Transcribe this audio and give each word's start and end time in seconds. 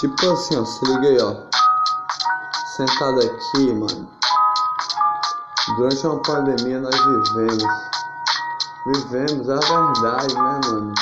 Tipo 0.00 0.30
assim, 0.32 0.56
ó, 0.58 0.64
se 0.64 0.82
liga 0.86 1.08
aí, 1.08 1.20
ó. 1.20 1.36
Sentado 2.74 3.20
aqui, 3.20 3.74
mano. 3.74 4.08
Durante 5.76 6.06
uma 6.06 6.22
pandemia 6.22 6.80
nós 6.80 6.96
vivemos. 6.96 7.64
Vivemos, 8.86 9.50
a 9.50 9.56
verdade, 9.56 10.34
né, 10.34 10.60
mano? 10.64 10.94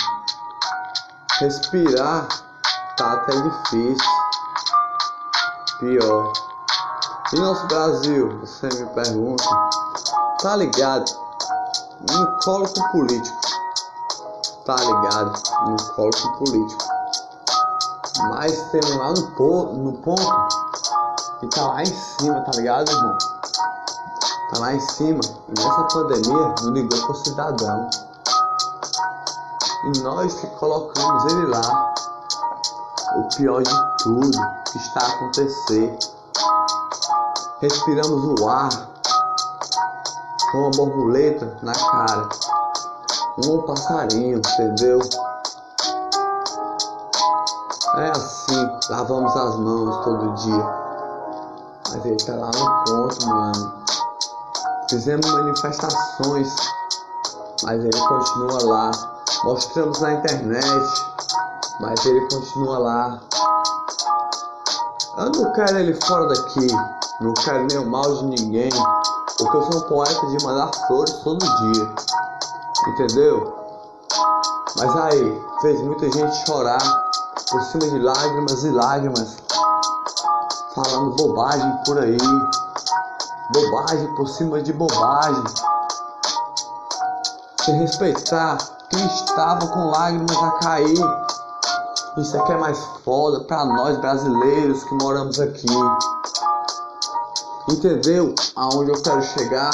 Respirar 1.38 2.26
tá 2.96 3.12
até 3.12 3.40
difícil. 3.40 4.10
Pior. 5.78 6.32
E 7.32 7.36
nosso 7.38 7.66
Brasil, 7.68 8.40
você 8.40 8.66
me 8.66 8.86
pergunta, 8.94 9.44
tá 10.42 10.56
ligado? 10.56 11.08
No 12.10 12.38
colo 12.40 12.68
político. 12.90 13.40
Tá 14.64 14.74
ligado? 14.74 15.40
No 15.68 15.76
colo 15.94 16.10
político. 16.38 16.97
Mas 18.18 18.70
tem 18.70 18.80
lá 18.96 19.12
no, 19.12 19.30
po 19.32 19.66
no 19.74 19.92
ponto 19.92 20.48
que 21.40 21.46
tá 21.48 21.68
lá 21.68 21.82
em 21.82 21.86
cima, 21.86 22.40
tá 22.40 22.50
ligado, 22.56 22.90
irmão? 22.90 23.18
Tá 24.50 24.58
lá 24.58 24.74
em 24.74 24.80
cima. 24.80 25.20
E 25.48 25.60
nessa 25.60 25.84
pandemia 25.84 26.54
não 26.62 26.72
ligou 26.72 27.00
pro 27.06 27.14
cidadão. 27.14 27.88
E 29.84 29.98
nós 30.00 30.34
que 30.34 30.46
colocamos 30.58 31.32
ele 31.32 31.46
lá. 31.46 31.94
O 33.16 33.36
pior 33.36 33.62
de 33.62 34.02
tudo 34.02 34.38
que 34.70 34.78
está 34.78 35.00
a 35.00 35.08
acontecer. 35.08 35.98
Respiramos 37.60 38.40
o 38.40 38.48
ar 38.48 38.68
com 40.50 40.58
uma 40.58 40.70
borboleta 40.70 41.56
na 41.62 41.72
cara. 41.72 42.28
Um 43.46 43.62
passarinho, 43.62 44.38
entendeu? 44.38 44.98
É 47.98 48.10
assim, 48.10 48.78
lavamos 48.90 49.34
as 49.36 49.56
mãos 49.56 50.04
todo 50.04 50.34
dia. 50.34 50.88
Mas 51.90 52.04
ele 52.04 52.16
tá 52.18 52.36
lá 52.36 52.50
no 52.54 52.84
ponto, 52.84 53.26
mano. 53.26 53.74
Fizemos 54.88 55.28
manifestações, 55.28 56.54
mas 57.64 57.82
ele 57.82 57.98
continua 57.98 58.62
lá. 58.62 58.90
Mostramos 59.42 60.00
na 60.00 60.12
internet, 60.12 61.04
mas 61.80 62.06
ele 62.06 62.20
continua 62.28 62.78
lá. 62.78 63.20
Eu 65.16 65.30
não 65.30 65.52
quero 65.52 65.78
ele 65.78 65.94
fora 66.06 66.28
daqui, 66.28 66.68
não 67.20 67.34
quero 67.34 67.66
nem 67.66 67.78
o 67.78 67.90
mal 67.90 68.14
de 68.14 68.26
ninguém, 68.26 68.70
porque 69.38 69.56
eu 69.56 69.72
sou 69.72 69.80
um 69.80 69.88
poeta 69.88 70.26
de 70.28 70.44
mandar 70.44 70.70
flores 70.86 71.14
todo 71.24 71.38
dia, 71.40 71.94
entendeu? 72.90 73.56
Mas 74.76 74.96
aí, 74.96 75.42
fez 75.62 75.80
muita 75.82 76.08
gente 76.12 76.46
chorar 76.46 76.78
por 77.50 77.62
cima 77.62 77.86
de 77.88 77.98
lágrimas 77.98 78.62
e 78.64 78.70
lágrimas, 78.70 79.36
falando 80.74 81.16
bobagem 81.16 81.78
por 81.84 81.98
aí, 81.98 82.18
bobagem 83.52 84.14
por 84.16 84.28
cima 84.28 84.60
de 84.60 84.72
bobagem, 84.72 85.44
sem 87.64 87.78
respeitar 87.78 88.58
quem 88.90 89.06
estava 89.06 89.66
com 89.66 89.90
lágrimas 89.90 90.36
a 90.36 90.50
cair. 90.58 91.28
Isso 92.18 92.36
aqui 92.36 92.52
é 92.52 92.56
mais 92.56 92.78
foda 93.04 93.40
para 93.44 93.64
nós 93.64 93.96
brasileiros 93.98 94.84
que 94.84 94.94
moramos 94.94 95.38
aqui. 95.40 95.66
Entendeu 97.70 98.34
aonde 98.56 98.90
eu 98.90 99.02
quero 99.02 99.22
chegar? 99.22 99.70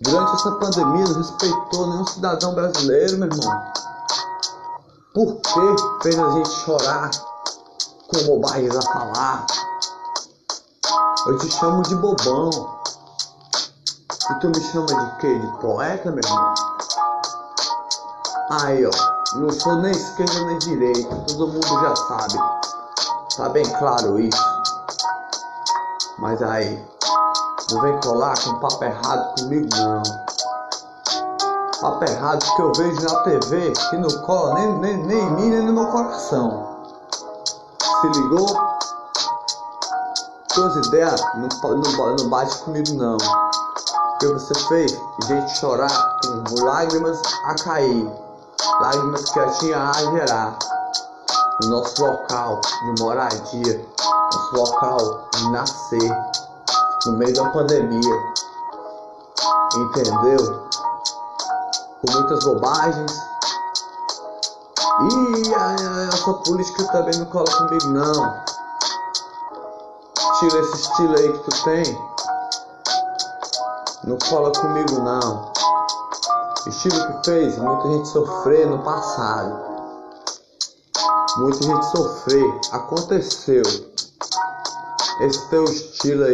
Durante 0.00 0.34
essa 0.34 0.50
pandemia 0.52 1.04
não 1.04 1.14
respeitou 1.14 1.86
nenhum 1.86 2.06
cidadão 2.06 2.54
brasileiro, 2.54 3.16
meu 3.18 3.28
irmão. 3.28 3.85
Por 5.16 5.34
que 5.36 6.02
fez 6.02 6.18
a 6.18 6.30
gente 6.30 6.50
chorar 6.50 7.10
com 8.06 8.22
bobagens 8.26 8.76
a 8.76 8.82
falar? 8.82 9.46
Eu 11.26 11.38
te 11.38 11.50
chamo 11.52 11.82
de 11.84 11.94
bobão. 11.94 12.50
E 14.30 14.34
tu 14.40 14.48
me 14.48 14.60
chama 14.60 14.86
de 14.86 15.16
quê? 15.16 15.38
De 15.38 15.46
poeta, 15.56 16.10
meu 16.10 16.20
irmão? 16.22 16.54
Aí, 18.50 18.84
ó. 18.84 18.90
Não 19.36 19.50
sou 19.52 19.76
nem 19.76 19.92
esquerda 19.92 20.38
nem 20.44 20.58
direita. 20.58 21.16
Todo 21.28 21.48
mundo 21.48 21.66
já 21.66 21.96
sabe. 21.96 22.34
Tá 23.38 23.48
bem 23.48 23.64
claro 23.78 24.20
isso. 24.20 24.44
Mas 26.18 26.42
aí, 26.42 26.86
não 27.72 27.80
vem 27.80 27.98
colar 28.02 28.38
com 28.44 28.60
papo 28.60 28.84
errado 28.84 29.40
comigo, 29.40 29.66
não. 29.76 30.02
Papo 31.80 32.04
errado 32.04 32.42
que 32.54 32.62
eu 32.62 32.72
vejo 32.72 33.02
na 33.02 33.20
TV 33.20 33.72
que 33.90 33.96
não 33.98 34.08
cola 34.22 34.54
nem, 34.54 34.72
nem, 34.78 34.96
nem 34.96 35.18
em 35.18 35.30
mim, 35.32 35.50
nem 35.50 35.60
no 35.60 35.72
meu 35.74 35.86
coração. 35.88 36.86
Se 38.00 38.08
ligou? 38.18 38.48
Suas 40.54 40.86
ideias 40.86 41.20
não, 41.34 41.48
não, 41.76 42.16
não 42.16 42.28
bate 42.30 42.56
comigo, 42.60 42.94
não. 42.94 43.16
O 43.16 44.18
que 44.18 44.26
você 44.28 44.54
fez? 44.68 44.98
Gente 45.26 45.58
chorar 45.58 46.18
com 46.22 46.64
lágrimas 46.64 47.20
a 47.44 47.54
cair. 47.56 48.10
Lágrimas 48.80 49.24
tinha 49.58 49.90
a 49.90 49.92
gerar. 49.92 50.58
No 51.62 51.68
nosso 51.68 52.02
local 52.02 52.58
de 52.62 53.02
moradia. 53.02 53.86
Nosso 54.32 54.56
local 54.56 55.28
de 55.34 55.50
nascer. 55.50 56.18
No 57.04 57.12
meio 57.18 57.34
da 57.34 57.50
pandemia. 57.50 58.16
Entendeu? 59.74 60.66
Com 62.00 62.12
muitas 62.12 62.44
bobagens. 62.44 63.12
E 64.98 65.54
a, 65.54 66.08
a 66.08 66.16
sua 66.16 66.34
política 66.42 66.84
também 66.84 67.18
não 67.18 67.26
cola 67.26 67.50
comigo 67.50 67.88
não. 67.88 68.44
Tira 70.38 70.58
esse 70.60 70.74
estilo 70.74 71.16
aí 71.16 71.32
que 71.32 71.38
tu 71.50 71.64
tem. 71.64 72.16
Não 74.04 74.18
cola 74.28 74.52
comigo 74.52 75.00
não. 75.00 75.52
Estilo 76.66 77.06
que 77.06 77.30
fez 77.30 77.58
muita 77.58 77.88
gente 77.88 78.08
sofrer 78.08 78.66
no 78.66 78.82
passado. 78.82 79.66
Muita 81.38 81.62
gente 81.62 81.84
sofrer. 81.90 82.60
Aconteceu. 82.72 83.62
Esse 85.20 85.48
teu 85.48 85.64
estilo 85.64 86.24
aí. 86.24 86.32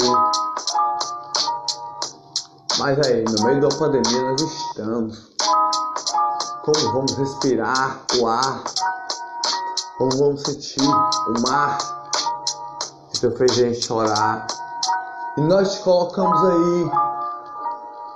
Mas 2.78 2.99
aí, 3.06 3.25
no 3.25 3.45
meio 3.45 3.61
da 3.61 3.77
pandemia 3.77 4.22
nós 4.22 4.41
estamos. 4.41 5.31
Como 6.65 6.93
vamos 6.93 7.17
respirar 7.17 7.99
o 8.21 8.27
ar? 8.28 8.62
Como 9.99 10.17
vamos 10.17 10.43
sentir 10.43 10.81
o 10.81 11.41
mar? 11.41 11.77
Que 13.12 13.21
tu 13.21 13.33
fez 13.33 13.50
a 13.50 13.55
gente 13.55 13.81
chorar. 13.81 14.47
E 15.37 15.41
nós 15.41 15.75
te 15.75 15.81
colocamos 15.83 16.41
aí. 16.45 16.91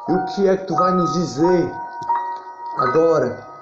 E 0.08 0.12
o 0.12 0.26
que 0.26 0.48
é 0.48 0.56
que 0.56 0.64
tu 0.66 0.76
vai 0.76 0.92
nos 0.92 1.12
dizer 1.14 1.74
agora? 2.78 3.55